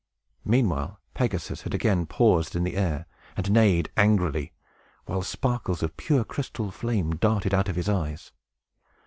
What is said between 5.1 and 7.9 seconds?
sparkles of a pure crystal flame darted out of his